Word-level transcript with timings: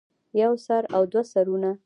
يو 0.41 0.51
سر 0.65 0.81
او 0.95 1.01
دوه 1.11 1.23
سرونه 1.31 1.71